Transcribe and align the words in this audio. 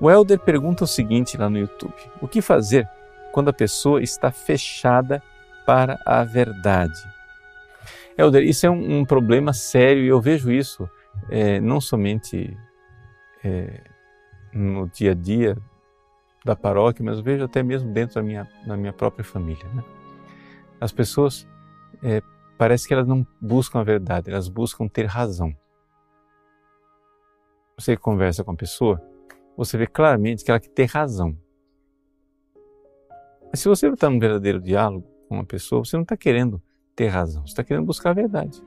O 0.00 0.10
Elder 0.10 0.38
pergunta 0.38 0.84
o 0.84 0.86
seguinte 0.86 1.36
lá 1.36 1.50
no 1.50 1.58
YouTube: 1.58 1.94
O 2.20 2.28
que 2.28 2.40
fazer 2.40 2.88
quando 3.32 3.48
a 3.48 3.52
pessoa 3.52 4.02
está 4.02 4.30
fechada 4.30 5.22
para 5.66 6.00
a 6.06 6.24
verdade? 6.24 7.00
Elder, 8.16 8.42
isso 8.42 8.66
é 8.66 8.70
um, 8.70 9.00
um 9.00 9.04
problema 9.04 9.52
sério 9.52 10.02
e 10.02 10.08
eu 10.08 10.20
vejo 10.20 10.50
isso 10.50 10.88
é, 11.28 11.60
não 11.60 11.80
somente 11.80 12.56
é, 13.44 13.82
no 14.52 14.88
dia 14.88 15.12
a 15.12 15.14
dia 15.14 15.56
da 16.44 16.56
paróquia, 16.56 17.04
mas 17.04 17.18
eu 17.18 17.22
vejo 17.24 17.44
até 17.44 17.62
mesmo 17.62 17.92
dentro 17.92 18.16
da 18.16 18.22
minha, 18.22 18.48
da 18.66 18.76
minha 18.76 18.92
própria 18.92 19.24
família. 19.24 19.64
Né? 19.74 19.84
As 20.80 20.92
pessoas 20.92 21.46
é, 22.02 22.22
parece 22.56 22.88
que 22.88 22.94
elas 22.94 23.06
não 23.06 23.26
buscam 23.40 23.80
a 23.80 23.84
verdade, 23.84 24.30
elas 24.30 24.48
buscam 24.48 24.88
ter 24.88 25.06
razão. 25.06 25.54
Você 27.78 27.96
conversa 27.96 28.44
com 28.44 28.52
a 28.52 28.56
pessoa, 28.56 29.00
você 29.60 29.76
vê 29.76 29.86
claramente 29.86 30.42
que 30.42 30.50
ela 30.50 30.58
ter 30.58 30.86
razão. 30.86 31.36
Mas 33.50 33.60
se 33.60 33.68
você 33.68 33.88
está 33.88 34.08
num 34.08 34.18
verdadeiro 34.18 34.58
diálogo 34.58 35.06
com 35.28 35.34
uma 35.34 35.44
pessoa, 35.44 35.84
você 35.84 35.96
não 35.96 36.02
está 36.02 36.16
querendo 36.16 36.62
ter 36.96 37.08
razão, 37.08 37.42
você 37.42 37.52
está 37.52 37.62
querendo 37.62 37.84
buscar 37.84 38.10
a 38.10 38.14
verdade, 38.14 38.62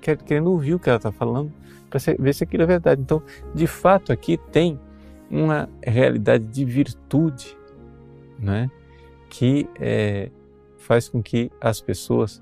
querendo 0.00 0.52
ouvir 0.52 0.74
o 0.74 0.78
que 0.78 0.88
ela 0.88 0.98
está 0.98 1.10
falando 1.10 1.52
para 1.90 1.98
ver 2.16 2.32
se 2.32 2.44
aquilo 2.44 2.62
é 2.62 2.66
verdade. 2.66 3.02
Então, 3.02 3.20
de 3.52 3.66
fato, 3.66 4.12
aqui 4.12 4.38
tem 4.52 4.78
uma 5.28 5.68
realidade 5.82 6.44
de 6.44 6.64
virtude, 6.64 7.58
né, 8.38 8.70
que 9.28 9.68
é, 9.80 10.30
faz 10.78 11.08
com 11.08 11.20
que 11.20 11.50
as 11.60 11.80
pessoas 11.80 12.40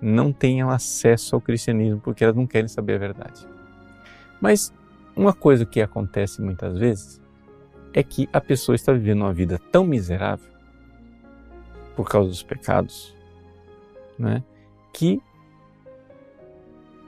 não 0.00 0.32
tenham 0.32 0.70
acesso 0.70 1.34
ao 1.34 1.40
cristianismo 1.40 2.00
porque 2.00 2.22
elas 2.22 2.36
não 2.36 2.46
querem 2.46 2.68
saber 2.68 2.94
a 2.94 2.98
verdade. 2.98 3.44
Mas 4.40 4.72
uma 5.16 5.32
coisa 5.32 5.66
que 5.66 5.80
acontece 5.80 6.40
muitas 6.40 6.78
vezes 6.78 7.19
é 7.92 8.02
que 8.02 8.28
a 8.32 8.40
pessoa 8.40 8.74
está 8.76 8.92
vivendo 8.92 9.22
uma 9.22 9.32
vida 9.32 9.58
tão 9.70 9.84
miserável 9.84 10.50
por 11.96 12.08
causa 12.08 12.28
dos 12.28 12.42
pecados, 12.42 13.14
né, 14.18 14.42
que 14.92 15.20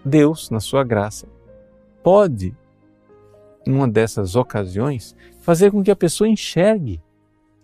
Deus, 0.05 0.51
na 0.51 0.61
sua 0.61 0.83
graça, 0.83 1.29
pode, 2.03 2.57
numa 3.67 3.89
dessas 3.89 4.35
ocasiões, 4.35 5.17
fazer 5.41 5.71
com 5.71 5.83
que 5.83 5.91
a 5.91 5.97
pessoa 5.97 6.29
enxergue 6.29 7.01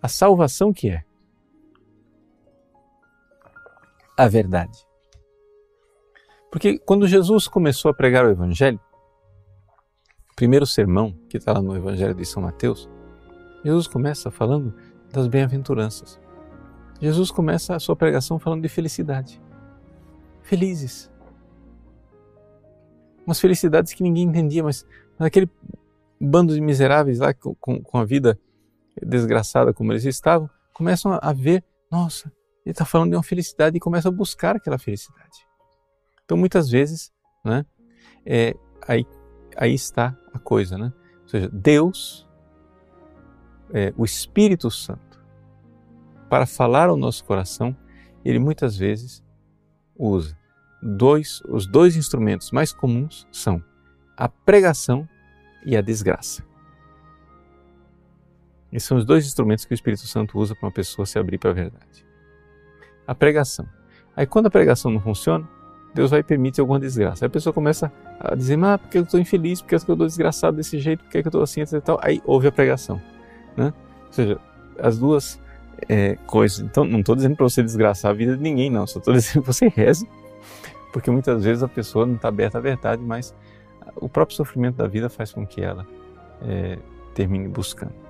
a 0.00 0.08
salvação 0.08 0.72
que 0.72 0.88
é 0.88 1.04
a 4.16 4.28
verdade. 4.28 4.86
Porque 6.50 6.78
quando 6.78 7.06
Jesus 7.06 7.46
começou 7.46 7.90
a 7.90 7.94
pregar 7.94 8.24
o 8.24 8.30
Evangelho, 8.30 8.80
o 10.32 10.34
primeiro 10.34 10.66
sermão 10.66 11.12
que 11.28 11.36
está 11.36 11.52
lá 11.52 11.60
no 11.60 11.76
Evangelho 11.76 12.14
de 12.14 12.24
São 12.24 12.42
Mateus, 12.42 12.88
Jesus 13.68 13.86
começa 13.86 14.30
falando 14.30 14.74
das 15.12 15.28
bem-aventuranças. 15.28 16.18
Jesus 17.02 17.30
começa 17.30 17.76
a 17.76 17.78
sua 17.78 17.94
pregação 17.94 18.38
falando 18.38 18.62
de 18.62 18.68
felicidade. 18.68 19.42
Felizes. 20.40 21.10
Umas 23.26 23.38
felicidades 23.38 23.92
que 23.92 24.02
ninguém 24.02 24.24
entendia, 24.24 24.64
mas, 24.64 24.86
mas 25.18 25.26
aquele 25.26 25.50
bando 26.18 26.54
de 26.54 26.62
miseráveis 26.62 27.18
lá 27.18 27.34
com, 27.34 27.54
com 27.54 27.98
a 27.98 28.06
vida 28.06 28.40
desgraçada 29.02 29.74
como 29.74 29.92
eles 29.92 30.06
estavam, 30.06 30.48
começam 30.72 31.12
a, 31.12 31.18
a 31.18 31.32
ver, 31.34 31.62
nossa, 31.90 32.32
ele 32.64 32.72
está 32.72 32.86
falando 32.86 33.10
de 33.10 33.16
uma 33.16 33.22
felicidade 33.22 33.76
e 33.76 33.80
começam 33.80 34.10
a 34.10 34.14
buscar 34.14 34.56
aquela 34.56 34.78
felicidade. 34.78 35.46
Então, 36.24 36.38
muitas 36.38 36.70
vezes, 36.70 37.12
né, 37.44 37.66
é, 38.24 38.54
aí, 38.86 39.06
aí 39.58 39.74
está 39.74 40.16
a 40.32 40.38
coisa, 40.38 40.78
né? 40.78 40.90
Ou 41.22 41.28
seja, 41.28 41.50
Deus, 41.52 42.27
é, 43.72 43.92
o 43.96 44.04
Espírito 44.04 44.70
Santo, 44.70 45.20
para 46.28 46.46
falar 46.46 46.88
ao 46.88 46.96
nosso 46.96 47.24
coração, 47.24 47.76
ele 48.24 48.38
muitas 48.38 48.76
vezes 48.76 49.24
usa 49.96 50.36
dois, 50.82 51.42
os 51.48 51.66
dois 51.66 51.96
instrumentos 51.96 52.50
mais 52.50 52.72
comuns 52.72 53.26
são 53.32 53.62
a 54.16 54.28
pregação 54.28 55.08
e 55.64 55.76
a 55.76 55.80
desgraça. 55.80 56.46
Esses 58.72 58.86
são 58.86 58.98
os 58.98 59.04
dois 59.04 59.26
instrumentos 59.26 59.64
que 59.64 59.72
o 59.72 59.74
Espírito 59.74 60.06
Santo 60.06 60.38
usa 60.38 60.54
para 60.54 60.66
uma 60.66 60.72
pessoa 60.72 61.06
se 61.06 61.18
abrir 61.18 61.38
para 61.38 61.50
a 61.50 61.54
verdade. 61.54 62.06
A 63.06 63.14
pregação. 63.14 63.66
Aí 64.14 64.26
quando 64.26 64.46
a 64.46 64.50
pregação 64.50 64.90
não 64.90 65.00
funciona, 65.00 65.48
Deus 65.94 66.10
vai 66.10 66.22
permitir 66.22 66.60
alguma 66.60 66.78
desgraça. 66.78 67.24
Aí 67.24 67.26
a 67.28 67.30
pessoa 67.30 67.52
começa 67.52 67.90
a 68.20 68.34
dizer, 68.34 68.56
mas 68.56 68.80
porque 68.80 68.98
eu 68.98 69.02
estou 69.02 69.18
infeliz, 69.18 69.62
porque 69.62 69.74
eu 69.74 69.78
estou 69.78 69.96
desgraçado 69.96 70.56
desse 70.56 70.78
jeito, 70.78 71.02
porque 71.02 71.18
eu 71.18 71.22
estou 71.22 71.42
assim, 71.42 71.62
etc. 71.62 71.80
Tal. 71.82 71.98
Aí 72.02 72.20
ouve 72.26 72.48
a 72.48 72.52
pregação. 72.52 73.00
Né? 73.58 73.74
Ou 74.06 74.12
seja, 74.12 74.38
as 74.78 74.98
duas 74.98 75.40
é, 75.88 76.16
coisas. 76.26 76.60
Então, 76.60 76.84
não 76.84 77.00
estou 77.00 77.16
dizendo 77.16 77.36
para 77.36 77.44
você 77.44 77.62
desgraçar 77.62 78.12
a 78.12 78.14
vida 78.14 78.36
de 78.36 78.42
ninguém, 78.42 78.70
não. 78.70 78.86
Só 78.86 79.00
estou 79.00 79.12
dizendo 79.14 79.42
que 79.42 79.46
você 79.46 79.68
reze, 79.68 80.08
porque 80.92 81.10
muitas 81.10 81.44
vezes 81.44 81.62
a 81.62 81.68
pessoa 81.68 82.06
não 82.06 82.14
está 82.14 82.28
aberta 82.28 82.58
à 82.58 82.60
verdade, 82.60 83.02
mas 83.02 83.34
o 83.96 84.08
próprio 84.08 84.36
sofrimento 84.36 84.76
da 84.76 84.86
vida 84.86 85.08
faz 85.08 85.32
com 85.32 85.44
que 85.44 85.60
ela 85.60 85.86
é, 86.42 86.78
termine 87.14 87.48
buscando. 87.48 88.07